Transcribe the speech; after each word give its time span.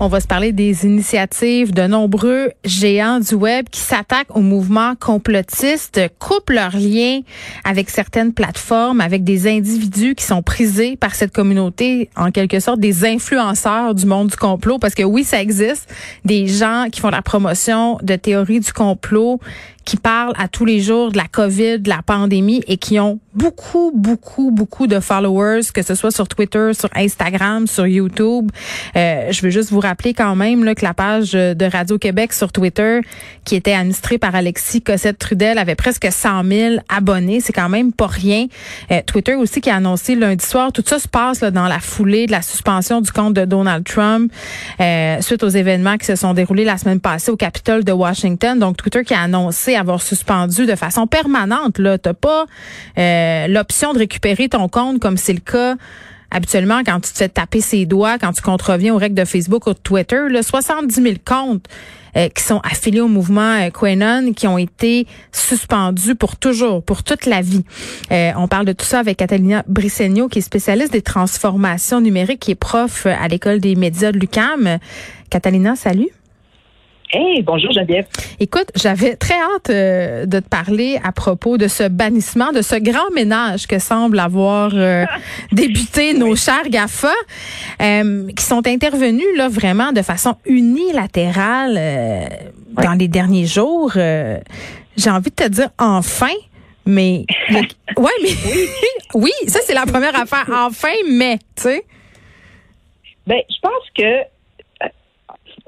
On 0.00 0.06
va 0.06 0.20
se 0.20 0.28
parler 0.28 0.52
des 0.52 0.86
initiatives 0.86 1.74
de 1.74 1.82
nombreux 1.82 2.52
géants 2.64 3.18
du 3.18 3.34
web 3.34 3.68
qui 3.68 3.80
s'attaquent 3.80 4.36
au 4.36 4.42
mouvement 4.42 4.94
complotiste, 4.94 6.00
coupent 6.20 6.50
leurs 6.50 6.76
liens 6.76 7.22
avec 7.64 7.90
certaines 7.90 8.32
plateformes, 8.32 9.00
avec 9.00 9.24
des 9.24 9.48
individus 9.48 10.14
qui 10.14 10.24
sont 10.24 10.40
prisés 10.40 10.94
par 10.94 11.16
cette 11.16 11.32
communauté, 11.32 12.10
en 12.14 12.30
quelque 12.30 12.60
sorte 12.60 12.78
des 12.78 13.04
influenceurs 13.04 13.96
du 13.96 14.06
monde 14.06 14.28
du 14.28 14.36
complot, 14.36 14.78
parce 14.78 14.94
que 14.94 15.02
oui, 15.02 15.24
ça 15.24 15.42
existe, 15.42 15.92
des 16.24 16.46
gens 16.46 16.86
qui 16.92 17.00
font 17.00 17.10
la 17.10 17.22
promotion 17.22 17.98
de 18.00 18.14
théories 18.14 18.60
du 18.60 18.72
complot, 18.72 19.40
qui 19.88 19.96
parlent 19.96 20.34
à 20.36 20.48
tous 20.48 20.66
les 20.66 20.80
jours 20.80 21.12
de 21.12 21.16
la 21.16 21.24
COVID, 21.24 21.78
de 21.78 21.88
la 21.88 22.02
pandémie 22.04 22.62
et 22.66 22.76
qui 22.76 23.00
ont 23.00 23.20
beaucoup, 23.34 23.90
beaucoup, 23.94 24.50
beaucoup 24.50 24.86
de 24.86 25.00
followers, 25.00 25.62
que 25.72 25.80
ce 25.80 25.94
soit 25.94 26.10
sur 26.10 26.28
Twitter, 26.28 26.72
sur 26.74 26.90
Instagram, 26.94 27.66
sur 27.66 27.86
YouTube. 27.86 28.50
Euh, 28.96 29.32
je 29.32 29.40
veux 29.40 29.48
juste 29.48 29.70
vous 29.70 29.80
rappeler 29.80 30.12
quand 30.12 30.36
même 30.36 30.62
là, 30.62 30.74
que 30.74 30.84
la 30.84 30.92
page 30.92 31.32
de 31.32 31.64
Radio-Québec 31.64 32.34
sur 32.34 32.52
Twitter, 32.52 33.00
qui 33.46 33.54
était 33.54 33.72
administrée 33.72 34.18
par 34.18 34.34
Alexis 34.34 34.82
Cossette-Trudel, 34.82 35.56
avait 35.56 35.76
presque 35.76 36.06
100 36.10 36.44
000 36.44 36.74
abonnés. 36.90 37.40
C'est 37.40 37.54
quand 37.54 37.70
même 37.70 37.94
pas 37.94 38.08
rien. 38.08 38.46
Euh, 38.90 39.00
Twitter 39.06 39.36
aussi 39.36 39.62
qui 39.62 39.70
a 39.70 39.76
annoncé 39.76 40.16
lundi 40.16 40.44
soir, 40.44 40.70
tout 40.70 40.84
ça 40.84 40.98
se 40.98 41.08
passe 41.08 41.40
là, 41.40 41.50
dans 41.50 41.66
la 41.66 41.80
foulée 41.80 42.26
de 42.26 42.32
la 42.32 42.42
suspension 42.42 43.00
du 43.00 43.10
compte 43.10 43.32
de 43.32 43.46
Donald 43.46 43.86
Trump 43.86 44.30
euh, 44.80 45.22
suite 45.22 45.42
aux 45.42 45.48
événements 45.48 45.96
qui 45.96 46.04
se 46.04 46.16
sont 46.16 46.34
déroulés 46.34 46.64
la 46.64 46.76
semaine 46.76 47.00
passée 47.00 47.30
au 47.30 47.36
Capitole 47.36 47.84
de 47.84 47.92
Washington. 47.92 48.58
Donc 48.58 48.76
Twitter 48.76 49.02
qui 49.02 49.14
a 49.14 49.22
annoncé 49.22 49.77
avoir 49.78 50.02
suspendu 50.02 50.66
de 50.66 50.74
façon 50.74 51.06
permanente. 51.06 51.78
Là, 51.78 51.98
t'as 51.98 52.14
pas 52.14 52.46
euh, 52.98 53.46
l'option 53.48 53.92
de 53.92 53.98
récupérer 53.98 54.48
ton 54.48 54.68
compte 54.68 55.00
comme 55.00 55.16
c'est 55.16 55.32
le 55.32 55.40
cas 55.40 55.76
habituellement 56.30 56.82
quand 56.84 57.00
tu 57.00 57.12
te 57.12 57.18
fais 57.18 57.28
taper 57.30 57.62
ses 57.62 57.86
doigts, 57.86 58.18
quand 58.18 58.32
tu 58.32 58.42
contreviens 58.42 58.94
aux 58.94 58.98
règles 58.98 59.14
de 59.14 59.24
Facebook 59.24 59.66
ou 59.66 59.72
de 59.72 59.78
Twitter. 59.78 60.20
Là, 60.28 60.42
70 60.42 60.94
000 60.94 61.14
comptes 61.24 61.64
euh, 62.16 62.28
qui 62.28 62.42
sont 62.42 62.60
affiliés 62.60 63.00
au 63.00 63.08
mouvement 63.08 63.54
euh, 63.54 63.70
Quenon, 63.70 64.34
qui 64.34 64.46
ont 64.46 64.58
été 64.58 65.06
suspendus 65.32 66.14
pour 66.14 66.36
toujours, 66.36 66.82
pour 66.82 67.02
toute 67.02 67.24
la 67.24 67.40
vie. 67.40 67.64
on 68.10 68.46
parle 68.46 68.66
de 68.66 68.72
tout 68.72 68.84
ça 68.84 68.98
avec 68.98 69.16
Catalina 69.16 69.64
Brissegno, 69.68 70.28
qui 70.28 70.40
est 70.40 70.42
spécialiste 70.42 70.92
des 70.92 71.02
transformations 71.02 72.02
numériques, 72.02 72.40
qui 72.40 72.50
est 72.50 72.56
prof 72.56 73.06
à 73.06 73.26
l'école 73.28 73.60
des 73.60 73.74
médias 73.74 74.12
de 74.12 74.18
l'UCAM. 74.18 74.78
Catalina, 75.30 75.76
salut. 75.76 76.10
Hey, 77.10 77.40
bonjour 77.40 77.72
Geneviève. 77.72 78.06
Écoute, 78.38 78.70
j'avais 78.74 79.16
très 79.16 79.34
hâte 79.34 79.70
euh, 79.70 80.26
de 80.26 80.40
te 80.40 80.48
parler 80.48 81.00
à 81.02 81.10
propos 81.10 81.56
de 81.56 81.66
ce 81.66 81.88
bannissement, 81.88 82.52
de 82.52 82.60
ce 82.60 82.76
grand 82.76 83.10
ménage 83.14 83.66
que 83.66 83.78
semble 83.78 84.20
avoir 84.20 84.72
euh, 84.74 85.06
débuté 85.52 86.12
nos 86.12 86.36
chers 86.36 86.68
GAFA, 86.68 87.10
euh, 87.80 88.28
qui 88.36 88.44
sont 88.44 88.66
intervenus 88.66 89.24
là 89.38 89.48
vraiment 89.48 89.92
de 89.92 90.02
façon 90.02 90.36
unilatérale 90.44 92.28
dans 92.72 92.92
les 92.92 93.08
derniers 93.08 93.46
jours. 93.46 93.92
J'ai 93.94 95.10
envie 95.10 95.30
de 95.30 95.34
te 95.34 95.48
dire 95.48 95.70
enfin, 95.78 96.34
mais 96.84 97.24
ouais, 97.96 98.10
mais 98.22 98.30
oui, 99.14 99.32
ça 99.46 99.60
c'est 99.64 99.74
la 99.74 99.86
première 99.86 100.14
affaire. 100.14 100.44
Enfin, 100.52 100.94
mais 101.10 101.38
tu 101.56 101.62
sais. 101.62 101.84
Ben, 103.26 103.40
je 103.48 103.56
pense 103.62 103.84
que 103.96 104.37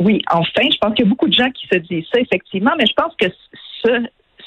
oui, 0.01 0.23
enfin, 0.31 0.43
je 0.57 0.79
pense 0.79 0.95
qu'il 0.95 1.05
y 1.05 1.09
a 1.09 1.11
beaucoup 1.11 1.29
de 1.29 1.35
gens 1.35 1.51
qui 1.51 1.67
se 1.71 1.79
disent 1.79 2.07
ça, 2.13 2.21
effectivement, 2.21 2.73
mais 2.79 2.87
je 2.87 2.95
pense 2.95 3.15
que 3.17 3.27
ce, 3.85 4.07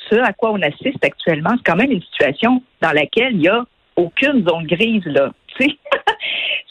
ce 0.09 0.15
à 0.15 0.33
quoi 0.33 0.51
on 0.51 0.61
assiste 0.61 1.03
actuellement, 1.05 1.51
c'est 1.57 1.71
quand 1.71 1.77
même 1.77 1.91
une 1.91 2.01
situation 2.01 2.63
dans 2.81 2.91
laquelle 2.91 3.33
il 3.33 3.39
n'y 3.39 3.47
a 3.47 3.63
aucune 3.95 4.47
zone 4.47 4.65
grise, 4.65 5.05
là. 5.05 5.31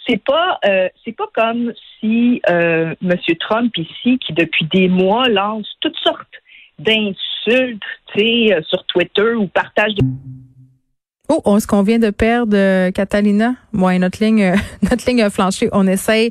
c'est 0.09 0.23
pas 0.25 0.59
euh, 0.67 0.89
c'est 1.05 1.17
pas 1.17 1.29
comme 1.33 1.73
si 2.01 2.43
euh, 2.51 2.95
M. 3.01 3.17
Trump 3.39 3.73
ici, 3.79 4.19
qui 4.19 4.33
depuis 4.33 4.65
des 4.73 4.89
mois 4.89 5.29
lance 5.29 5.69
toutes 5.81 5.99
sortes 5.99 6.27
d'insultes, 6.81 7.83
euh, 8.19 8.61
sur 8.69 8.85
Twitter 8.87 9.35
ou 9.35 9.47
partage 9.47 9.95
des 9.95 10.05
Oh, 11.35 11.57
est-ce 11.57 11.67
qu'on 11.67 11.83
vient 11.83 11.99
de 11.99 12.11
perdre 12.11 12.55
euh, 12.55 12.91
Catalina? 12.91 13.55
Moi, 13.73 13.99
notre 13.99 14.23
ligne, 14.23 14.43
euh, 14.43 14.57
notre 14.91 15.09
ligne 15.09 15.23
a 15.23 15.31
flanché. 15.31 15.71
On 15.73 15.87
essaie 15.87 16.31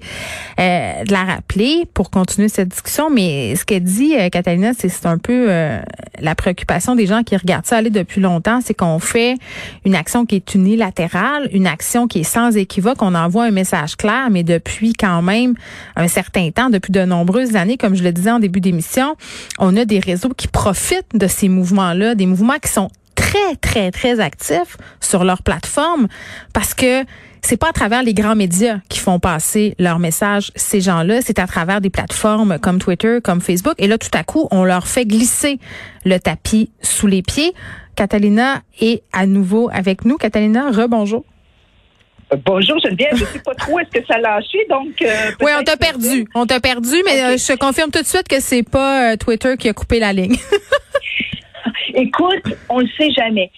euh, 0.60 1.04
de 1.04 1.12
la 1.12 1.24
rappeler 1.24 1.88
pour 1.92 2.12
continuer 2.12 2.50
cette 2.50 2.68
discussion. 2.68 3.10
Mais 3.10 3.56
ce 3.56 3.66
qu'elle 3.66 3.84
dit, 3.84 4.14
Catalina, 4.32 4.74
c'est 4.78 5.08
un 5.08 5.18
peu 5.18 5.48
la 5.48 6.36
préoccupation 6.36 6.94
des 6.94 7.08
gens 7.08 7.24
qui 7.24 7.36
regardent 7.36 7.66
ça 7.66 7.78
aller 7.78 7.90
depuis 7.90 8.22
longtemps. 8.22 8.60
C'est 8.64 8.76
qu'on 8.76 9.00
fait 9.00 9.38
une 9.86 9.96
action 9.96 10.28
qui 10.28 10.36
est 10.36 10.54
unilatérale, 10.54 11.50
une 11.52 11.66
action 11.66 12.08
qui 12.08 12.20
est 12.20 12.24
sans 12.24 12.56
équivoque. 12.56 13.02
On 13.02 13.16
envoie 13.16 13.46
un 13.46 13.52
message 13.52 13.96
clair, 13.96 14.28
mais 14.30 14.44
depuis 14.44 14.94
quand 14.94 15.24
même 15.24 15.56
un 15.96 16.08
certain 16.08 16.52
temps, 16.52 16.70
depuis 16.70 16.92
de 16.92 17.04
nombreuses 17.04 17.56
années, 17.56 17.78
comme 17.78 17.96
je 17.96 18.04
le 18.04 18.12
disais 18.12 18.32
en 18.32 18.40
début 18.40 18.62
d'émission, 18.62 19.16
on 19.58 19.76
a 19.78 19.86
des 19.86 20.00
réseaux 20.00 20.30
qui 20.30 20.48
profitent 20.48 21.16
de 21.16 21.26
ces 21.26 21.50
mouvements-là, 21.50 22.14
des 22.14 22.28
mouvements 22.28 22.60
qui 22.62 22.70
sont 22.70 22.90
très, 23.22 23.56
très, 23.56 23.92
très 23.92 24.20
actifs 24.20 24.78
sur 25.00 25.24
leur 25.24 25.44
plateforme 25.44 26.08
parce 26.54 26.74
que 26.74 27.04
c'est 27.44 27.58
pas 27.58 27.70
à 27.70 27.74
travers 27.74 28.04
les 28.04 28.14
grands 28.14 28.36
médias 28.36 28.80
qui 28.90 29.00
font 29.00 29.20
passer 29.20 29.76
leur 29.80 30.00
message, 30.00 30.52
ces 30.56 30.82
gens-là. 30.82 31.22
C'est 31.22 31.40
à 31.40 31.48
travers 31.48 31.82
des 31.82 31.90
plateformes 31.90 32.58
comme 32.60 32.80
Twitter, 32.80 33.20
comme 33.24 33.42
Facebook. 33.42 33.74
Et 33.78 33.88
là, 33.88 33.98
tout 33.98 34.10
à 34.14 34.24
coup, 34.24 34.48
on 34.52 34.64
leur 34.64 34.88
fait 34.88 35.06
glisser 35.06 35.60
le 36.06 36.18
tapis 36.20 36.72
sous 36.82 37.08
les 37.08 37.22
pieds. 37.22 37.54
Catalina 37.96 38.62
est 38.80 39.04
à 39.12 39.26
nouveau 39.26 39.70
avec 39.72 40.06
nous. 40.06 40.18
Catalina, 40.18 40.72
rebonjour. 40.72 41.24
Euh, 42.34 42.38
bonjour 42.46 42.80
Geneviève, 42.80 43.16
je 43.16 43.26
sais 43.26 43.40
pas 43.40 43.54
trop 43.56 43.80
est-ce 43.80 44.00
que 44.00 44.06
ça 44.06 44.16
a 44.16 44.20
lâché 44.20 44.60
donc. 44.70 45.02
Euh, 45.02 45.32
oui, 45.42 45.52
on 45.60 45.64
t'a 45.64 45.78
perdu, 45.78 46.26
on 46.34 46.46
t'a 46.46 46.60
perdu, 46.60 46.96
mais 47.06 47.24
euh, 47.24 47.38
je 47.38 47.54
te 47.54 47.58
confirme 47.58 47.92
tout 47.92 48.02
de 48.02 48.08
suite 48.08 48.28
que 48.28 48.40
c'est 48.40 48.64
pas 48.64 49.18
Twitter 49.18 49.58
qui 49.58 49.68
a 49.68 49.74
coupé 49.74 50.00
la 50.00 50.14
ligne. 50.14 50.38
Écoute, 51.96 52.56
on 52.70 52.80
ne 52.80 52.84
le 52.84 52.90
sait 52.98 53.12
jamais. 53.12 53.52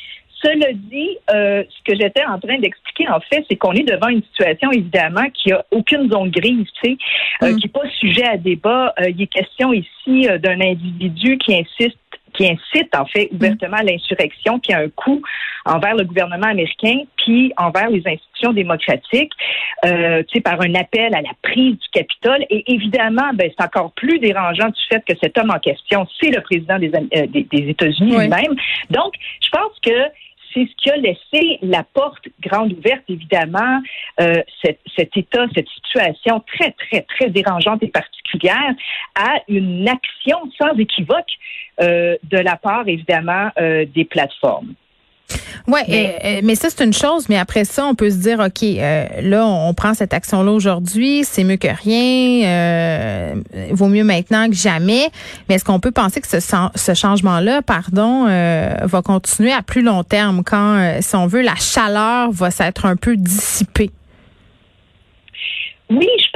Cela 0.43 0.73
dit, 0.73 1.17
euh, 1.33 1.63
ce 1.69 1.91
que 1.91 1.97
j'étais 1.97 2.25
en 2.25 2.37
train 2.37 2.59
d'expliquer, 2.59 3.07
en 3.07 3.21
fait, 3.21 3.45
c'est 3.49 3.55
qu'on 3.55 3.71
est 3.71 3.89
devant 3.89 4.09
une 4.09 4.23
situation, 4.23 4.71
évidemment, 4.71 5.29
qui 5.33 5.53
a 5.53 5.63
aucune 5.71 6.11
zone 6.11 6.31
grise, 6.31 6.67
tu 6.83 6.89
sais, 6.89 6.97
euh, 7.43 7.53
mm. 7.53 7.55
qui 7.57 7.67
n'est 7.67 7.71
pas 7.71 7.89
sujet 7.97 8.25
à 8.25 8.37
débat. 8.37 8.93
Euh, 8.99 9.09
il 9.09 9.21
est 9.21 9.27
question 9.27 9.71
ici 9.71 10.27
d'un 10.39 10.59
individu 10.59 11.37
qui 11.37 11.55
insiste 11.55 11.97
qui 12.33 12.45
incite 12.45 12.95
en 12.95 13.05
fait 13.05 13.29
ouvertement 13.31 13.77
à 13.77 13.83
l'insurrection, 13.83 14.59
qui 14.59 14.73
a 14.73 14.79
un 14.79 14.89
coût 14.89 15.21
envers 15.65 15.95
le 15.95 16.03
gouvernement 16.03 16.47
américain, 16.47 16.99
puis 17.17 17.53
envers 17.57 17.89
les 17.89 18.03
institutions 18.05 18.53
démocratiques, 18.53 19.31
euh, 19.85 20.23
par 20.43 20.59
un 20.61 20.75
appel 20.75 21.15
à 21.15 21.21
la 21.21 21.31
prise 21.41 21.77
du 21.77 21.89
Capitole. 21.91 22.45
Et 22.49 22.63
évidemment, 22.73 23.31
ben, 23.33 23.49
c'est 23.57 23.63
encore 23.63 23.91
plus 23.93 24.19
dérangeant 24.19 24.67
du 24.67 24.81
fait 24.89 25.03
que 25.07 25.13
cet 25.21 25.37
homme 25.37 25.51
en 25.51 25.59
question, 25.59 26.05
c'est 26.19 26.31
le 26.31 26.41
président 26.41 26.79
des, 26.79 26.91
euh, 26.93 27.27
des, 27.27 27.69
États-Unis 27.69 28.17
lui-même. 28.17 28.55
Donc, 28.89 29.13
je 29.41 29.49
pense 29.49 29.79
que 29.81 29.91
c'est 30.53 30.67
ce 30.67 30.75
qui 30.77 30.89
a 30.89 30.97
laissé 30.97 31.59
la 31.61 31.83
porte 31.83 32.27
grande 32.41 32.73
ouverte, 32.73 33.03
évidemment, 33.09 33.81
euh, 34.21 34.41
cet 34.63 35.17
état, 35.17 35.45
cette 35.53 35.67
situation 35.69 36.43
très, 36.55 36.71
très, 36.71 37.01
très 37.01 37.29
dérangeante 37.29 37.83
et 37.83 37.87
particulière 37.87 38.73
à 39.15 39.39
une 39.47 39.87
action 39.87 40.37
sans 40.59 40.77
équivoque 40.77 41.31
euh, 41.81 42.17
de 42.23 42.37
la 42.37 42.55
part, 42.55 42.87
évidemment, 42.87 43.49
euh, 43.59 43.85
des 43.85 44.05
plateformes. 44.05 44.73
Oui, 45.67 45.79
mais, 45.87 46.41
mais, 46.43 46.55
ça, 46.55 46.69
c'est 46.69 46.83
une 46.83 46.93
chose. 46.93 47.27
Mais 47.29 47.37
après 47.37 47.65
ça, 47.65 47.85
on 47.85 47.95
peut 47.95 48.09
se 48.09 48.17
dire, 48.17 48.39
OK, 48.39 48.61
là, 48.61 49.45
on 49.45 49.73
prend 49.73 49.93
cette 49.93 50.13
action-là 50.13 50.51
aujourd'hui, 50.51 51.23
c'est 51.23 51.43
mieux 51.43 51.57
que 51.57 51.67
rien, 51.67 52.47
euh, 52.47 53.35
vaut 53.71 53.87
mieux 53.87 54.03
maintenant 54.03 54.49
que 54.49 54.55
jamais. 54.55 55.09
Mais 55.47 55.55
est-ce 55.55 55.65
qu'on 55.65 55.79
peut 55.79 55.91
penser 55.91 56.21
que 56.21 56.27
ce, 56.27 56.39
ce 56.75 56.93
changement-là, 56.93 57.61
pardon, 57.61 58.25
va 58.25 59.01
continuer 59.01 59.51
à 59.51 59.61
plus 59.61 59.81
long 59.81 60.03
terme 60.03 60.43
quand, 60.43 60.97
si 61.01 61.15
on 61.15 61.27
veut, 61.27 61.41
la 61.41 61.55
chaleur 61.55 62.31
va 62.31 62.51
s'être 62.51 62.85
un 62.85 62.95
peu 62.95 63.15
dissipée? 63.15 63.91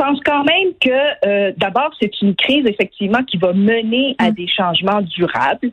Je 0.07 0.13
pense 0.13 0.23
quand 0.23 0.43
même 0.43 0.73
que 0.79 1.27
euh, 1.27 1.51
d'abord, 1.57 1.89
c'est 1.99 2.21
une 2.21 2.35
crise 2.35 2.65
effectivement 2.65 3.23
qui 3.23 3.37
va 3.37 3.51
mener 3.51 4.15
à 4.19 4.29
mm. 4.29 4.35
des 4.35 4.47
changements 4.47 5.01
durables 5.01 5.69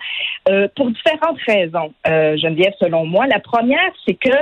euh, 0.49 0.67
pour 0.75 0.91
différentes 0.91 1.39
raisons, 1.47 1.93
euh, 2.09 2.37
Geneviève, 2.37 2.73
selon 2.81 3.07
moi. 3.07 3.27
La 3.27 3.39
première, 3.39 3.93
c'est 4.07 4.15
que 4.15 4.35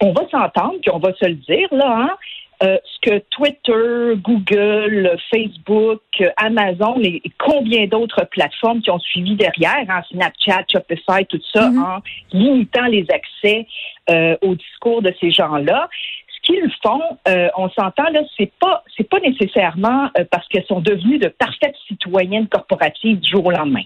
on 0.00 0.12
va 0.12 0.22
s'entendre, 0.30 0.76
puis 0.80 0.90
on 0.92 0.98
va 0.98 1.12
se 1.14 1.26
le 1.26 1.34
dire, 1.34 1.68
là, 1.72 1.96
hein, 1.98 2.16
euh, 2.62 2.78
ce 2.84 3.10
que 3.10 3.18
Twitter, 3.30 4.16
Google, 4.16 5.16
Facebook, 5.30 6.00
Amazon 6.36 6.98
et, 7.02 7.22
combien 7.38 7.86
d'autres 7.86 8.24
plateformes 8.30 8.80
qui 8.80 8.90
ont 8.90 8.98
suivi 8.98 9.34
derrière, 9.34 9.84
hein, 9.88 10.02
Snapchat, 10.10 10.64
Shopify, 10.72 11.26
tout 11.28 11.40
ça, 11.52 11.68
mm-hmm. 11.68 11.78
en 11.78 11.98
limitant 12.32 12.86
les 12.86 13.06
accès 13.10 13.66
au 14.42 14.56
discours 14.56 15.02
de 15.02 15.14
ces 15.20 15.30
gens-là 15.30 15.88
qu'ils 16.50 16.72
font, 16.82 17.00
euh, 17.28 17.48
on 17.56 17.68
s'entend 17.70 18.10
là, 18.12 18.20
c'est 18.36 18.50
pas 18.60 18.82
c'est 18.96 19.08
pas 19.08 19.18
nécessairement 19.20 20.10
euh, 20.18 20.24
parce 20.30 20.46
qu'elles 20.48 20.66
sont 20.66 20.80
devenues 20.80 21.18
de 21.18 21.28
parfaites 21.28 21.74
citoyennes 21.88 22.48
corporatives 22.48 23.18
du 23.20 23.30
jour 23.30 23.46
au 23.46 23.50
lendemain. 23.50 23.82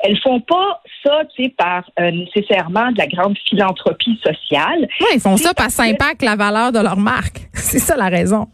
Elles 0.00 0.18
font 0.20 0.40
pas 0.40 0.82
ça, 1.04 1.22
tu 1.34 1.44
sais, 1.44 1.48
par 1.50 1.84
euh, 2.00 2.10
nécessairement 2.10 2.92
de 2.92 2.98
la 2.98 3.06
grande 3.06 3.36
philanthropie 3.48 4.20
sociale. 4.24 4.88
Oui, 5.00 5.06
ils 5.14 5.20
font 5.20 5.36
ça 5.36 5.54
parce 5.54 5.68
que 5.68 5.74
ça 5.74 5.82
impacte 5.84 6.22
la 6.22 6.36
valeur 6.36 6.72
de 6.72 6.80
leur 6.80 6.96
marque. 6.96 7.40
C'est 7.54 7.78
ça 7.78 7.96
la 7.96 8.08
raison. 8.08 8.48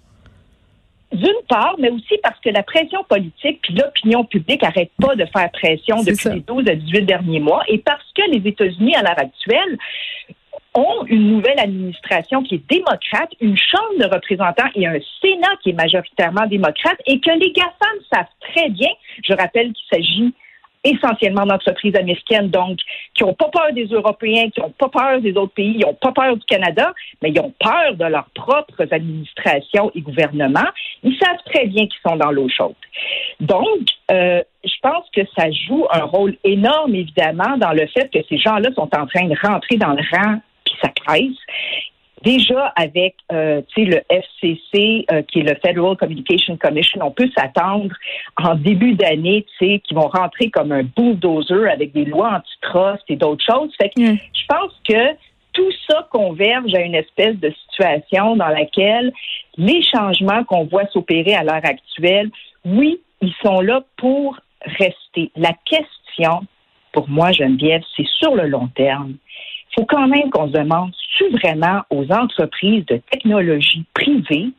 D'une 1.13 1.43
part, 1.49 1.75
mais 1.81 1.91
aussi 1.91 2.19
parce 2.23 2.39
que 2.39 2.51
la 2.51 2.63
pression 2.63 3.03
politique 3.09 3.61
puis 3.63 3.75
l'opinion 3.75 4.25
publique 4.25 4.63
n'arrête 4.63 4.93
pas 5.01 5.17
de 5.17 5.25
faire 5.25 5.51
pression 5.51 6.05
depuis 6.05 6.29
les 6.29 6.41
12 6.41 6.69
à 6.69 6.77
18 6.77 7.03
derniers 7.03 7.41
mois 7.41 7.63
et 7.67 7.79
parce 7.79 8.05
que 8.15 8.23
les 8.31 8.49
États-Unis, 8.49 8.95
à 8.95 9.03
l'heure 9.03 9.19
actuelle, 9.19 9.77
ont 10.75 11.05
une 11.07 11.29
nouvelle 11.29 11.59
administration 11.59 12.43
qui 12.43 12.57
est 12.57 12.71
démocrate, 12.71 13.31
une 13.41 13.57
Chambre 13.57 13.99
de 13.99 14.15
représentants 14.15 14.71
et 14.75 14.87
un 14.87 14.99
Sénat 15.21 15.57
qui 15.63 15.71
est 15.71 15.75
majoritairement 15.75 16.47
démocrate 16.47 16.99
et 17.07 17.21
que 17.21 17.31
les 17.31 17.53
GAFAM 17.53 17.99
savent 18.13 18.27
très 18.53 18.69
bien, 18.71 18.91
je 19.25 19.35
rappelle 19.35 19.73
qu'il 19.73 19.99
s'agit 19.99 20.35
essentiellement 20.85 21.45
d'entreprises 21.45 21.95
américaines, 21.95 22.49
donc 22.49 22.79
qui 23.15 23.23
n'ont 23.23 23.35
pas 23.35 23.49
peur 23.49 23.73
des 23.73 23.87
Européens, 23.87 24.49
qui 24.51 24.61
n'ont 24.61 24.71
pas 24.71 24.89
peur 24.89 25.21
des 25.21 25.37
autres 25.37 25.53
pays, 25.53 25.75
qui 25.75 25.81
n'ont 25.81 25.95
pas 25.95 26.13
peur 26.13 26.37
du 26.37 26.45
Canada, 26.47 26.93
mais 27.21 27.31
ils 27.31 27.41
ont 27.41 27.53
peur 27.59 27.95
de 27.97 28.05
leurs 28.05 28.31
propres 28.35 28.87
administrations 28.91 29.91
et 29.95 30.01
gouvernements. 30.01 30.71
Ils 31.03 31.17
savent 31.19 31.43
très 31.47 31.67
bien 31.67 31.87
qu'ils 31.87 32.01
sont 32.07 32.17
dans 32.17 32.31
l'eau 32.31 32.49
chaude. 32.49 32.75
Donc, 33.41 33.89
euh, 34.11 34.43
je 34.65 34.75
pense 34.83 35.05
que 35.15 35.21
ça 35.37 35.51
joue 35.51 35.87
un 35.93 36.05
rôle 36.05 36.37
énorme, 36.45 36.95
évidemment, 36.95 37.57
dans 37.59 37.73
le 37.73 37.87
fait 37.87 38.11
que 38.11 38.21
ces 38.29 38.39
gens-là 38.39 38.71
sont 38.75 38.89
en 38.97 39.07
train 39.07 39.27
de 39.27 39.37
rentrer 39.47 39.77
dans 39.77 39.93
le 39.93 40.03
rang 40.15 40.41
puis 40.71 40.79
ça 40.83 40.91
presse 41.05 41.37
déjà 42.23 42.73
avec 42.77 43.17
euh, 43.33 43.63
le 43.77 44.01
FCC, 44.09 45.07
euh, 45.11 45.23
qui 45.23 45.41
est 45.41 45.43
le 45.43 45.57
Federal 45.65 45.97
Communication 45.97 46.57
Commission, 46.57 47.01
on 47.03 47.11
peut 47.11 47.31
s'attendre 47.37 47.95
en 48.37 48.55
début 48.55 48.95
d'année, 48.95 49.47
qui 49.59 49.81
vont 49.93 50.09
rentrer 50.09 50.51
comme 50.51 50.73
un 50.73 50.83
bulldozer 50.83 51.71
avec 51.71 51.93
des 51.93 52.05
lois 52.05 52.39
antitrust 52.39 53.05
et 53.09 53.17
d'autres 53.17 53.45
choses. 53.45 53.73
Fait 53.81 53.91
que 53.91 54.03
je 54.03 54.47
pense 54.49 54.73
que 54.89 55.15
tout 55.53 55.71
ça 55.89 56.07
converge 56.11 56.75
à 56.75 56.81
une 56.81 56.95
espèce 56.95 57.37
de 57.37 57.53
situation 57.69 58.37
dans 58.37 58.49
laquelle 58.49 59.13
les 59.57 59.83
changements 59.83 60.45
qu'on 60.45 60.65
voit 60.65 60.87
s'opérer 60.93 61.35
à 61.35 61.43
l'heure 61.43 61.65
actuelle, 61.65 62.31
oui, 62.65 63.01
ils 63.21 63.35
sont 63.43 63.61
là 63.61 63.83
pour 63.97 64.39
rester. 64.65 65.31
La 65.37 65.53
question, 65.65 66.43
pour 66.93 67.09
moi, 67.09 67.33
Geneviève, 67.33 67.83
c'est 67.97 68.07
sur 68.07 68.35
le 68.35 68.47
long 68.47 68.69
terme 68.69 69.15
faut 69.75 69.87
quand 69.87 70.09
même 70.09 70.31
qu'on 70.31 70.49
se 70.49 70.53
demande, 70.53 70.93
tu 71.17 71.29
vraiment 71.31 71.83
aux 71.91 72.11
entreprises 72.11 72.87
de 72.87 73.01
technologie 73.11 73.85
privées 73.95 74.51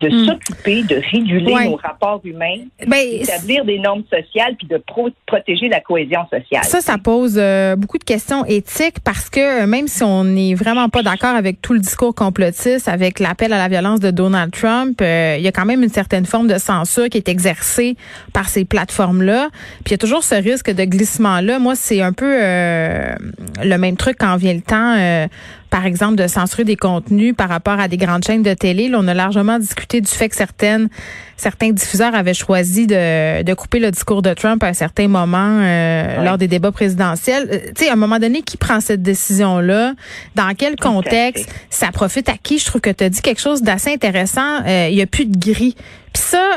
de 0.00 0.08
hmm. 0.08 0.26
s'occuper 0.26 0.82
de 0.82 1.00
réguler 1.12 1.54
nos 1.64 1.76
rapports 1.76 2.20
humains, 2.24 2.64
ben, 2.86 3.18
d'établir 3.18 3.64
des 3.64 3.78
normes 3.78 4.02
sociales 4.10 4.56
puis 4.58 4.66
de 4.66 4.82
protéger 5.26 5.68
la 5.68 5.80
cohésion 5.80 6.20
sociale. 6.24 6.64
Ça, 6.64 6.80
ça 6.80 6.98
pose 6.98 7.36
euh, 7.38 7.76
beaucoup 7.76 7.98
de 7.98 8.04
questions 8.04 8.44
éthiques 8.44 9.00
parce 9.04 9.30
que 9.30 9.62
euh, 9.62 9.66
même 9.66 9.86
si 9.86 10.02
on 10.02 10.24
n'est 10.24 10.54
vraiment 10.54 10.88
pas 10.88 11.02
d'accord 11.02 11.34
avec 11.34 11.62
tout 11.62 11.72
le 11.74 11.78
discours 11.78 12.14
complotiste, 12.14 12.88
avec 12.88 13.20
l'appel 13.20 13.52
à 13.52 13.58
la 13.58 13.68
violence 13.68 14.00
de 14.00 14.10
Donald 14.10 14.52
Trump, 14.52 15.00
euh, 15.00 15.36
il 15.38 15.44
y 15.44 15.48
a 15.48 15.52
quand 15.52 15.64
même 15.66 15.82
une 15.82 15.90
certaine 15.90 16.26
forme 16.26 16.48
de 16.48 16.58
censure 16.58 17.08
qui 17.08 17.18
est 17.18 17.28
exercée 17.28 17.96
par 18.32 18.48
ces 18.48 18.64
plateformes-là. 18.64 19.48
Puis 19.84 19.86
il 19.86 19.90
y 19.92 19.94
a 19.94 19.98
toujours 19.98 20.24
ce 20.24 20.34
risque 20.34 20.72
de 20.72 20.84
glissement-là. 20.84 21.58
Moi, 21.60 21.76
c'est 21.76 22.00
un 22.00 22.12
peu 22.12 22.24
le 22.26 23.76
même 23.76 23.96
truc 23.96 24.16
quand 24.18 24.36
vient 24.36 24.54
le 24.54 24.60
temps 24.60 25.28
par 25.74 25.86
exemple, 25.86 26.14
de 26.14 26.28
censurer 26.28 26.62
des 26.62 26.76
contenus 26.76 27.34
par 27.34 27.48
rapport 27.48 27.80
à 27.80 27.88
des 27.88 27.96
grandes 27.96 28.22
chaînes 28.22 28.44
de 28.44 28.54
télé. 28.54 28.88
Là, 28.88 28.98
on 29.00 29.08
a 29.08 29.12
largement 29.12 29.58
discuté 29.58 30.00
du 30.00 30.08
fait 30.08 30.28
que 30.28 30.36
certaines, 30.36 30.88
certains 31.36 31.72
diffuseurs 31.72 32.14
avaient 32.14 32.32
choisi 32.32 32.86
de, 32.86 33.42
de 33.42 33.54
couper 33.54 33.80
le 33.80 33.90
discours 33.90 34.22
de 34.22 34.32
Trump 34.34 34.62
à 34.62 34.68
un 34.68 34.72
certain 34.72 35.08
moment 35.08 35.58
euh, 35.60 36.22
lors 36.22 36.38
des 36.38 36.46
débats 36.46 36.70
présidentiels. 36.70 37.48
Euh, 37.50 37.58
tu 37.74 37.86
sais, 37.86 37.90
à 37.90 37.94
un 37.94 37.96
moment 37.96 38.20
donné, 38.20 38.42
qui 38.42 38.56
prend 38.56 38.78
cette 38.78 39.02
décision-là? 39.02 39.94
Dans 40.36 40.54
quel 40.56 40.76
contexte? 40.76 41.52
Ça 41.70 41.88
profite 41.90 42.28
à 42.28 42.36
qui? 42.40 42.60
Je 42.60 42.66
trouve 42.66 42.80
que 42.80 42.90
tu 42.90 43.02
as 43.02 43.08
dit 43.08 43.20
quelque 43.20 43.40
chose 43.40 43.62
d'assez 43.62 43.92
intéressant. 43.92 44.62
Euh, 44.64 44.86
il 44.88 44.94
y 44.94 45.02
a 45.02 45.06
plus 45.06 45.26
de 45.26 45.36
gris. 45.36 45.74
Puis 46.12 46.22
ça 46.22 46.56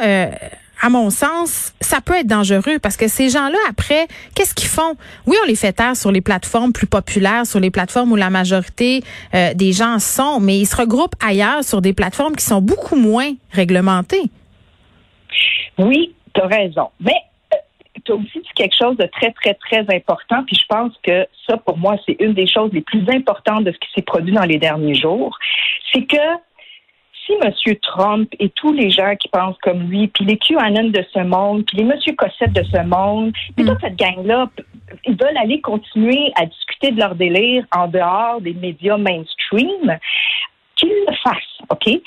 à 0.81 0.89
mon 0.89 1.09
sens, 1.09 1.73
ça 1.81 2.01
peut 2.01 2.15
être 2.15 2.27
dangereux 2.27 2.79
parce 2.81 2.97
que 2.97 3.07
ces 3.07 3.29
gens-là, 3.29 3.57
après, 3.69 4.07
qu'est-ce 4.35 4.53
qu'ils 4.53 4.69
font? 4.69 4.95
Oui, 5.25 5.35
on 5.43 5.47
les 5.47 5.55
fait 5.55 5.73
taire 5.73 5.95
sur 5.95 6.11
les 6.11 6.21
plateformes 6.21 6.71
plus 6.71 6.87
populaires, 6.87 7.45
sur 7.45 7.59
les 7.59 7.71
plateformes 7.71 8.11
où 8.11 8.15
la 8.15 8.29
majorité 8.29 9.01
euh, 9.33 9.53
des 9.53 9.71
gens 9.71 9.99
sont, 9.99 10.39
mais 10.39 10.57
ils 10.59 10.65
se 10.65 10.75
regroupent 10.75 11.15
ailleurs 11.25 11.63
sur 11.63 11.81
des 11.81 11.93
plateformes 11.93 12.35
qui 12.35 12.45
sont 12.45 12.61
beaucoup 12.61 12.95
moins 12.95 13.31
réglementées. 13.51 14.29
Oui, 15.77 16.13
tu 16.33 16.41
as 16.41 16.47
raison. 16.47 16.89
Mais 16.99 17.15
euh, 17.53 17.57
tu 18.03 18.11
as 18.11 18.15
aussi 18.15 18.39
dit 18.39 18.49
quelque 18.55 18.75
chose 18.79 18.97
de 18.97 19.05
très, 19.05 19.31
très, 19.31 19.53
très 19.55 19.95
important. 19.95 20.43
Puis 20.45 20.55
je 20.55 20.65
pense 20.67 20.93
que 21.03 21.25
ça, 21.47 21.57
pour 21.57 21.77
moi, 21.77 21.95
c'est 22.05 22.17
une 22.19 22.33
des 22.33 22.47
choses 22.47 22.71
les 22.73 22.81
plus 22.81 23.03
importantes 23.09 23.63
de 23.63 23.71
ce 23.71 23.77
qui 23.77 23.87
s'est 23.95 24.03
produit 24.03 24.33
dans 24.33 24.45
les 24.45 24.57
derniers 24.57 24.95
jours. 24.95 25.37
C'est 25.91 26.05
que 26.05 26.17
si 27.27 27.33
M. 27.33 27.75
Trump 27.83 28.29
et 28.39 28.49
tous 28.49 28.73
les 28.73 28.89
gens 28.89 29.15
qui 29.15 29.27
pensent 29.27 29.57
comme 29.61 29.89
lui, 29.89 30.07
puis 30.07 30.25
les 30.25 30.37
QAnon 30.37 30.89
de 30.89 31.05
ce 31.13 31.19
monde, 31.19 31.65
puis 31.65 31.77
les 31.77 31.83
M. 31.83 31.93
Cossette 32.17 32.53
de 32.53 32.63
ce 32.63 32.81
monde, 32.83 33.33
puis 33.55 33.65
toute 33.65 33.75
mm. 33.75 33.79
cette 33.81 33.95
gang-là, 33.97 34.49
ils 35.05 35.17
veulent 35.21 35.37
aller 35.37 35.61
continuer 35.61 36.31
à 36.35 36.45
discuter 36.45 36.91
de 36.91 36.99
leur 36.99 37.15
délire 37.15 37.65
en 37.75 37.87
dehors 37.87 38.41
des 38.41 38.53
médias 38.53 38.97
mainstream, 38.97 39.99
qu'ils 40.75 40.89
le 40.89 41.15
fassent, 41.23 41.61
OK? 41.69 41.99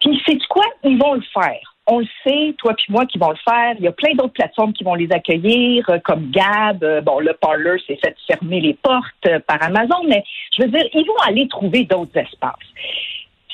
Puis 0.00 0.22
c'est 0.26 0.38
quoi? 0.48 0.64
Ils 0.84 0.98
vont 0.98 1.14
le 1.14 1.24
faire 1.32 1.76
on 1.86 2.00
le 2.00 2.06
sait, 2.24 2.54
toi 2.58 2.74
puis 2.74 2.86
moi 2.88 3.06
qui 3.06 3.18
vont 3.18 3.30
le 3.30 3.36
faire. 3.48 3.74
Il 3.78 3.84
y 3.84 3.88
a 3.88 3.92
plein 3.92 4.12
d'autres 4.14 4.32
plateformes 4.32 4.72
qui 4.72 4.84
vont 4.84 4.94
les 4.94 5.10
accueillir, 5.12 5.88
euh, 5.88 5.98
comme 6.04 6.30
Gab. 6.30 6.82
Euh, 6.82 7.00
bon, 7.00 7.20
le 7.20 7.32
Parler 7.34 7.76
s'est 7.86 7.98
fait 8.02 8.16
fermer 8.26 8.60
les 8.60 8.74
portes 8.74 9.04
euh, 9.26 9.38
par 9.46 9.62
Amazon, 9.62 10.02
mais 10.08 10.24
je 10.56 10.64
veux 10.64 10.68
dire, 10.68 10.84
ils 10.92 11.06
vont 11.06 11.18
aller 11.26 11.46
trouver 11.48 11.84
d'autres 11.84 12.16
espaces. 12.16 12.54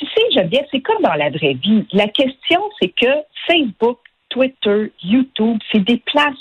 Tu 0.02 0.08
sais, 0.08 0.40
Geneviève, 0.40 0.66
c'est 0.72 0.80
comme 0.80 1.00
dans 1.00 1.14
la 1.14 1.30
vraie 1.30 1.54
vie. 1.54 1.86
La 1.92 2.08
question, 2.08 2.60
c'est 2.80 2.88
que 2.88 3.06
Facebook, 3.46 3.98
Twitter, 4.30 4.90
YouTube, 5.00 5.58
c'est 5.70 5.84
des 5.84 5.98
places 5.98 6.34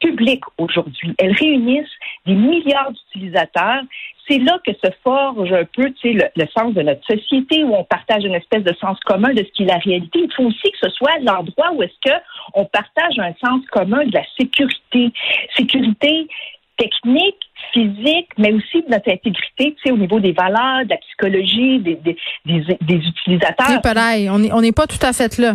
publiques 0.00 0.42
aujourd'hui. 0.58 1.14
Elles 1.18 1.32
réunissent 1.32 1.86
des 2.26 2.34
milliards 2.34 2.90
d'utilisateurs. 2.90 3.82
C'est 4.28 4.38
là 4.38 4.58
que 4.66 4.72
se 4.72 4.90
forge 5.04 5.52
un 5.52 5.64
peu 5.64 5.94
sais, 6.02 6.14
le, 6.14 6.46
sens 6.58 6.74
de 6.74 6.82
notre 6.82 7.06
société, 7.06 7.62
où 7.62 7.76
on 7.76 7.84
partage 7.84 8.24
une 8.24 8.34
espèce 8.34 8.64
de 8.64 8.74
sens 8.80 8.98
commun 9.00 9.32
de 9.32 9.44
ce 9.44 9.52
qui 9.52 9.62
est 9.62 9.66
la 9.66 9.78
réalité. 9.78 10.18
Il 10.24 10.32
faut 10.32 10.46
aussi 10.46 10.72
que 10.72 10.78
ce 10.82 10.90
soit 10.90 11.16
l'endroit 11.20 11.70
où 11.72 11.84
est-ce 11.84 12.10
que 12.10 12.16
on 12.54 12.64
partage 12.64 13.16
un 13.18 13.32
sens 13.46 13.64
commun 13.70 14.04
de 14.06 14.12
la 14.12 14.24
sécurité. 14.36 15.12
Sécurité 15.56 16.26
technique, 16.76 17.38
physique, 17.72 18.28
mais 18.38 18.52
aussi 18.52 18.82
de 18.82 18.90
notre 18.90 19.10
intégrité, 19.10 19.74
tu 19.74 19.82
sais, 19.84 19.90
au 19.90 19.96
niveau 19.96 20.20
des 20.20 20.32
valeurs, 20.32 20.84
de 20.84 20.90
la 20.90 20.96
psychologie, 20.98 21.78
des, 21.80 21.96
des, 21.96 22.16
des, 22.44 22.94
utilisateurs. 22.94 23.66
C'est 23.68 23.82
pareil, 23.82 24.28
on 24.30 24.38
n'est 24.38 24.52
on 24.52 24.72
pas 24.72 24.86
tout 24.86 25.04
à 25.04 25.12
fait 25.12 25.38
là. 25.38 25.54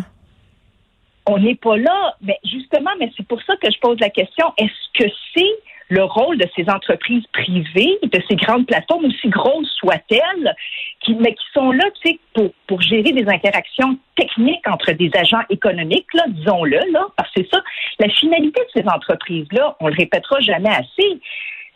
On 1.27 1.38
n'est 1.38 1.55
pas 1.55 1.77
là, 1.77 2.15
mais 2.22 2.39
justement, 2.44 2.91
mais 3.00 3.12
c'est 3.15 3.27
pour 3.27 3.41
ça 3.44 3.55
que 3.58 3.70
je 3.72 3.79
pose 3.79 4.00
la 4.00 4.10
question, 4.10 4.48
est-ce 4.58 5.03
que 5.03 5.10
c'est 5.36 5.55
le 5.89 6.03
rôle 6.03 6.38
de 6.38 6.48
ces 6.55 6.69
entreprises 6.69 7.25
privées, 7.34 7.98
de 8.03 8.22
ces 8.29 8.36
grandes 8.36 8.67
plateformes, 8.67 9.05
aussi 9.05 9.27
grosses 9.29 9.72
soient-elles, 9.79 10.55
qui, 11.01 11.15
mais 11.15 11.34
qui 11.34 11.46
sont 11.53 11.72
là, 11.72 11.86
pour, 12.34 12.51
pour 12.67 12.81
gérer 12.81 13.12
des 13.12 13.27
interactions 13.27 13.98
techniques 14.15 14.67
entre 14.67 14.91
des 14.91 15.10
agents 15.15 15.41
économiques, 15.50 16.13
là, 16.13 16.24
disons-le, 16.27 16.79
là, 16.91 17.08
parce 17.17 17.31
que 17.34 17.41
c'est 17.41 17.50
ça, 17.51 17.62
la 18.00 18.10
finalité 18.10 18.62
de 18.62 18.81
ces 18.81 18.88
entreprises-là, 18.88 19.75
on 19.79 19.88
le 19.88 19.96
répétera 19.96 20.39
jamais 20.41 20.69
assez, 20.69 21.19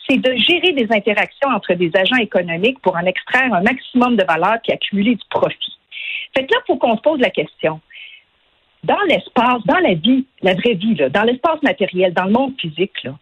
c'est 0.07 0.17
de 0.17 0.35
gérer 0.35 0.73
des 0.73 0.87
interactions 0.91 1.49
entre 1.49 1.73
des 1.73 1.91
agents 1.95 2.17
économiques 2.17 2.79
pour 2.81 2.95
en 2.95 3.05
extraire 3.05 3.53
un 3.53 3.61
maximum 3.61 4.15
de 4.15 4.23
valeur 4.25 4.57
puis 4.63 4.73
accumuler 4.73 5.15
du 5.15 5.23
profit. 5.29 5.77
Fait 6.35 6.45
que 6.45 6.53
là, 6.53 6.59
il 6.61 6.65
faut 6.67 6.77
qu'on 6.77 6.97
se 6.97 7.01
pose 7.01 7.19
la 7.19 7.29
question. 7.29 7.79
Dans 8.83 9.01
l'espace, 9.07 9.61
dans 9.65 9.79
la 9.79 9.93
vie, 9.93 10.25
la 10.41 10.55
vraie 10.55 10.73
vie, 10.73 10.95
là, 10.95 11.09
dans 11.09 11.23
l'espace 11.23 11.61
matériel, 11.63 12.13
dans 12.13 12.25
le 12.25 12.31
monde 12.31 12.53
physique, 12.59 13.03
là, 13.03 13.15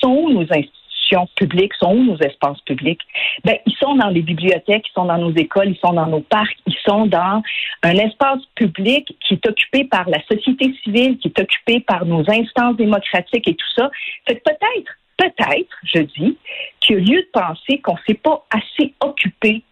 sont 0.00 0.10
où 0.10 0.30
nos 0.30 0.42
institutions 0.42 1.26
publiques, 1.36 1.72
sont 1.74 1.94
où 1.94 2.04
nos 2.04 2.18
espaces 2.18 2.60
publics? 2.62 3.00
Ben, 3.44 3.56
ils 3.64 3.74
sont 3.76 3.94
dans 3.94 4.08
les 4.08 4.22
bibliothèques, 4.22 4.86
ils 4.88 4.92
sont 4.94 5.06
dans 5.06 5.18
nos 5.18 5.34
écoles, 5.34 5.70
ils 5.70 5.78
sont 5.78 5.92
dans 5.92 6.06
nos 6.06 6.20
parcs, 6.20 6.58
ils 6.66 6.76
sont 6.84 7.06
dans 7.06 7.42
un 7.82 7.94
espace 7.94 8.40
public 8.54 9.16
qui 9.26 9.34
est 9.34 9.46
occupé 9.48 9.84
par 9.84 10.08
la 10.08 10.22
société 10.26 10.74
civile, 10.82 11.16
qui 11.18 11.28
est 11.28 11.40
occupé 11.40 11.80
par 11.80 12.04
nos 12.04 12.28
instances 12.30 12.76
démocratiques 12.76 13.48
et 13.48 13.54
tout 13.54 13.72
ça. 13.74 13.90
Fait 14.26 14.42
peut-être 14.44 14.92
peut-être, 15.16 15.76
je 15.84 16.00
dis, 16.00 16.36
qu'il 16.80 16.96
y 16.96 16.98
a 16.98 17.00
lieu 17.00 17.22
de 17.22 17.28
penser 17.32 17.78
qu'on 17.78 17.94
ne 17.94 17.98
s'est 18.06 18.20
pas 18.22 18.44
assez 18.50 18.92
occupé 19.00 19.62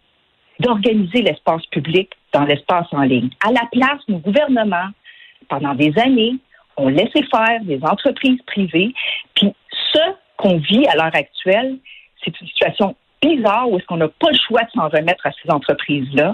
d'organiser 0.59 1.21
l'espace 1.21 1.65
public 1.67 2.09
dans 2.33 2.45
l'espace 2.45 2.87
en 2.91 3.01
ligne. 3.01 3.29
À 3.45 3.51
la 3.51 3.67
place, 3.71 4.01
nos 4.07 4.19
gouvernements, 4.19 4.89
pendant 5.49 5.73
des 5.75 5.93
années, 5.97 6.35
ont 6.77 6.89
laissé 6.89 7.23
faire 7.31 7.61
des 7.63 7.79
entreprises 7.83 8.41
privées. 8.45 8.93
Puis 9.35 9.53
ce 9.93 9.99
qu'on 10.37 10.57
vit 10.57 10.85
à 10.87 10.95
l'heure 10.95 11.15
actuelle, 11.15 11.77
c'est 12.23 12.39
une 12.39 12.47
situation 12.47 12.95
bizarre 13.21 13.69
où 13.69 13.77
est-ce 13.77 13.85
qu'on 13.85 13.97
n'a 13.97 14.07
pas 14.07 14.29
le 14.29 14.37
choix 14.47 14.61
de 14.61 14.71
s'en 14.71 14.87
remettre 14.89 15.25
à 15.25 15.31
ces 15.31 15.49
entreprises-là 15.49 16.33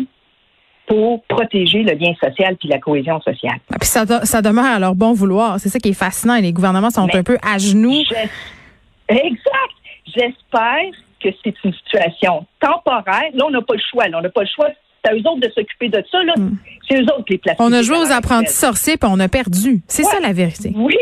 pour 0.88 1.24
protéger 1.24 1.84
le 1.84 1.94
lien 1.94 2.14
social 2.22 2.58
puis 2.58 2.68
la 2.68 2.80
cohésion 2.80 3.22
sociale. 3.22 3.60
Ah, 3.72 3.78
puis 3.80 3.88
ça, 3.88 4.06
ça 4.26 4.42
demeure 4.42 4.66
à 4.66 4.80
leur 4.80 4.96
bon 4.96 5.14
vouloir. 5.14 5.60
C'est 5.60 5.70
ça 5.70 5.80
qui 5.80 5.90
est 5.90 5.94
fascinant. 5.94 6.36
Et 6.36 6.42
les 6.42 6.54
gouvernements 6.54 6.90
sont 6.90 7.08
un 7.14 7.24
peu 7.24 7.38
à 7.42 7.58
genoux. 7.58 8.02
Exact. 9.08 9.72
J'espère 10.08 10.92
que 11.24 11.30
c'est 11.44 11.54
une 11.64 11.74
situation 11.74 12.46
temporaire. 12.60 13.30
Là, 13.34 13.46
on 13.46 13.52
n'a 13.52 13.62
pas 13.62 13.76
le 13.76 13.82
choix. 13.90 14.08
Là. 14.08 14.18
On 14.18 14.22
n'a 14.22 14.30
pas 14.30 14.42
le 14.42 14.50
choix. 14.54 14.68
C'est 15.04 15.12
à 15.12 15.16
eux 15.16 15.20
autres 15.20 15.40
de 15.40 15.52
s'occuper 15.54 15.90
de 15.90 16.04
ça. 16.12 16.24
Là. 16.24 16.34
Hmm. 16.38 16.58
C'est 16.90 17.02
eux 17.02 17.06
autres 17.06 17.26
qui 17.26 17.34
les 17.34 17.40
placent. 17.40 17.58
On 17.60 17.72
a 17.74 17.82
joué 17.82 17.98
aux 17.98 18.12
apprentis 18.12 18.54
sorciers 18.54 18.98
puis 18.98 19.10
on 19.12 19.20
a 19.20 19.28
perdu. 19.28 19.82
C'est 19.88 20.04
ça 20.04 20.20
la 20.20 20.34
vérité. 20.34 20.72
Oui. 20.76 20.98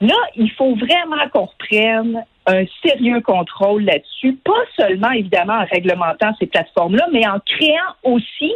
Là, 0.00 0.16
il 0.36 0.50
faut 0.52 0.74
vraiment 0.74 1.28
qu'on 1.32 1.44
reprenne 1.44 2.24
un 2.46 2.64
sérieux 2.84 3.20
contrôle 3.20 3.84
là-dessus, 3.84 4.36
pas 4.44 4.64
seulement 4.76 5.12
évidemment 5.12 5.54
en 5.54 5.64
réglementant 5.64 6.32
ces 6.40 6.46
plateformes-là, 6.46 7.06
mais 7.12 7.24
en 7.26 7.38
créant 7.46 7.94
aussi 8.02 8.52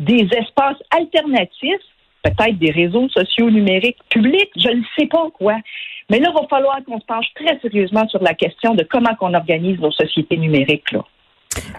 des 0.00 0.28
espaces 0.36 0.78
alternatifs, 0.90 1.80
peut-être 2.24 2.58
des 2.58 2.72
réseaux 2.72 3.08
sociaux 3.10 3.48
numériques 3.48 4.00
publics, 4.08 4.50
je 4.56 4.70
ne 4.70 4.82
sais 4.98 5.06
pas 5.06 5.28
quoi. 5.34 5.54
Mais 6.10 6.18
là, 6.18 6.30
il 6.32 6.40
va 6.40 6.48
falloir 6.48 6.78
qu'on 6.84 7.00
se 7.00 7.06
penche 7.06 7.26
très 7.34 7.58
sérieusement 7.60 8.08
sur 8.08 8.22
la 8.22 8.34
question 8.34 8.74
de 8.74 8.84
comment 8.88 9.10
on 9.20 9.34
organise 9.34 9.78
nos 9.78 9.92
sociétés 9.92 10.36
numériques. 10.36 10.90
Là. 10.92 11.04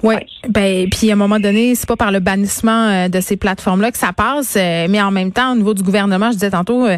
Oui, 0.03 0.15
ben 0.47 0.89
puis 0.89 1.09
à 1.09 1.13
un 1.13 1.17
moment 1.17 1.39
donné, 1.39 1.75
c'est 1.75 1.87
pas 1.87 1.95
par 1.95 2.11
le 2.11 2.19
bannissement 2.19 2.87
euh, 2.87 3.07
de 3.07 3.19
ces 3.21 3.37
plateformes-là 3.37 3.91
que 3.91 3.97
ça 3.97 4.13
passe, 4.13 4.55
euh, 4.57 4.87
mais 4.89 5.01
en 5.01 5.11
même 5.11 5.31
temps, 5.31 5.53
au 5.53 5.55
niveau 5.55 5.73
du 5.73 5.83
gouvernement, 5.83 6.31
je 6.31 6.35
disais 6.35 6.51
tantôt, 6.51 6.85
euh, 6.85 6.97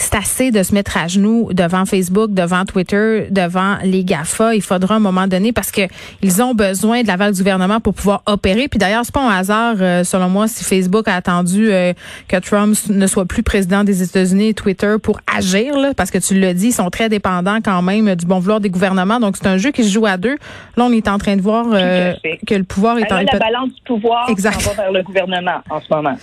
c'est 0.00 0.14
assez 0.14 0.50
de 0.50 0.62
se 0.62 0.74
mettre 0.74 0.96
à 0.96 1.08
genoux 1.08 1.50
devant 1.52 1.84
Facebook, 1.84 2.32
devant 2.32 2.64
Twitter, 2.64 3.26
devant 3.30 3.76
les 3.84 4.02
GAFA. 4.04 4.54
Il 4.54 4.62
faudra 4.62 4.96
un 4.96 5.00
moment 5.00 5.26
donné 5.26 5.52
parce 5.52 5.70
que 5.70 5.82
ils 6.22 6.42
ont 6.42 6.54
besoin 6.54 7.02
de 7.02 7.06
l'aval 7.06 7.32
du 7.32 7.38
gouvernement 7.38 7.80
pour 7.80 7.94
pouvoir 7.94 8.22
opérer. 8.26 8.68
Puis 8.68 8.78
d'ailleurs, 8.78 9.04
c'est 9.04 9.14
pas 9.14 9.20
un 9.20 9.36
hasard, 9.36 9.76
euh, 9.80 10.02
selon 10.02 10.28
moi, 10.28 10.48
si 10.48 10.64
Facebook 10.64 11.06
a 11.06 11.14
attendu 11.14 11.70
euh, 11.70 11.92
que 12.28 12.36
Trump 12.38 12.74
ne 12.88 13.06
soit 13.06 13.26
plus 13.26 13.42
président 13.42 13.84
des 13.84 14.02
États-Unis 14.02 14.48
et 14.48 14.54
Twitter 14.54 14.96
pour 15.02 15.20
agir, 15.32 15.78
là, 15.78 15.92
parce 15.94 16.10
que 16.10 16.18
tu 16.18 16.38
l'as 16.38 16.54
dit, 16.54 16.68
ils 16.68 16.72
sont 16.72 16.90
très 16.90 17.08
dépendants 17.08 17.58
quand 17.62 17.82
même 17.82 18.14
du 18.14 18.26
bon 18.26 18.38
vouloir 18.38 18.60
des 18.60 18.70
gouvernements. 18.70 19.20
Donc 19.20 19.36
c'est 19.36 19.48
un 19.48 19.58
jeu 19.58 19.70
qui 19.70 19.84
se 19.84 19.92
joue 19.92 20.06
à 20.06 20.16
deux. 20.16 20.36
Là, 20.76 20.84
on 20.84 20.92
est 20.92 21.08
en 21.08 21.18
train 21.18 21.36
de 21.36 21.42
voir 21.42 21.66
euh, 21.72 22.14
que 22.46 22.54
le 22.54 22.64
pouvoir 22.64 22.98
est 22.98 23.12
en 23.12 23.16
la 23.16 23.38
balance 23.38 23.68
du 23.68 23.82
pouvoir 23.84 24.28
exact. 24.30 24.62
va 24.62 24.72
vers 24.72 24.92
le 24.92 25.02
gouvernement 25.02 25.60
en 25.68 25.80
ce 25.80 25.86
moment. 25.92 26.16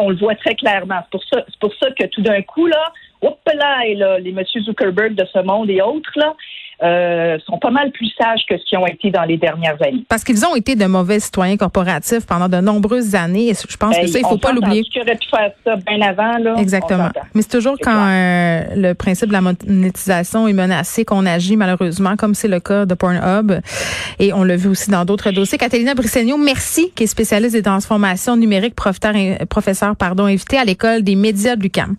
On 0.00 0.10
le 0.10 0.16
voit 0.16 0.34
très 0.34 0.56
clairement. 0.56 0.98
C'est 1.04 1.10
pour 1.10 1.24
ça, 1.30 1.44
c'est 1.46 1.58
pour 1.60 1.72
ça 1.78 1.86
que 1.98 2.06
tout 2.06 2.22
d'un 2.22 2.42
coup 2.42 2.66
là 2.66 2.92
là, 3.54 4.18
les 4.18 4.30
M. 4.30 4.42
Zuckerberg 4.64 5.14
de 5.14 5.24
ce 5.32 5.38
monde 5.40 5.70
et 5.70 5.80
autres, 5.82 6.10
là, 6.16 6.34
euh, 6.82 7.38
sont 7.46 7.58
pas 7.58 7.70
mal 7.70 7.92
plus 7.92 8.12
sages 8.20 8.40
que 8.48 8.58
ce 8.58 8.64
qu'ils 8.64 8.78
ont 8.78 8.86
été 8.86 9.10
dans 9.10 9.22
les 9.22 9.36
dernières 9.36 9.80
années. 9.82 10.04
Parce 10.08 10.24
qu'ils 10.24 10.44
ont 10.44 10.56
été 10.56 10.74
de 10.74 10.86
mauvais 10.86 11.20
citoyens 11.20 11.56
corporatifs 11.56 12.26
pendant 12.26 12.48
de 12.48 12.56
nombreuses 12.56 13.14
années. 13.14 13.50
Et 13.50 13.54
je 13.54 13.76
pense 13.76 13.96
que 13.96 14.06
ça, 14.08 14.18
il 14.18 14.26
faut 14.26 14.38
pas 14.38 14.52
l'oublier. 14.52 14.82
Qui 14.82 15.00
aurait 15.00 15.16
pu 15.16 15.28
faire 15.28 15.52
ça 15.64 15.76
bien 15.76 16.00
avant, 16.00 16.38
là. 16.38 16.56
Exactement. 16.58 17.10
Mais 17.34 17.42
c'est 17.42 17.56
toujours 17.56 17.76
quand 17.80 18.08
euh, 18.08 18.62
le 18.74 18.94
principe 18.94 19.28
de 19.28 19.32
la 19.32 19.42
monétisation 19.42 20.48
est 20.48 20.52
menacé 20.52 21.04
qu'on 21.04 21.24
agit, 21.24 21.56
malheureusement, 21.56 22.16
comme 22.16 22.34
c'est 22.34 22.48
le 22.48 22.58
cas 22.58 22.84
de 22.84 22.94
Pornhub. 22.94 23.52
Et 24.18 24.32
on 24.32 24.42
l'a 24.42 24.56
vu 24.56 24.68
aussi 24.68 24.90
dans 24.90 25.04
d'autres 25.04 25.30
dossiers. 25.30 25.58
Catalina 25.58 25.94
Brissegno, 25.94 26.36
merci, 26.36 26.90
qui 26.96 27.04
est 27.04 27.06
spécialiste 27.06 27.54
des 27.54 27.62
transformations 27.62 28.36
numériques, 28.36 28.74
professeur, 28.74 29.12
professeur 29.48 29.94
pardon, 29.94 30.24
invité 30.24 30.58
à 30.58 30.64
l'école 30.64 31.02
des 31.02 31.14
médias 31.14 31.54
de 31.54 31.62
l'UQAM. 31.62 31.94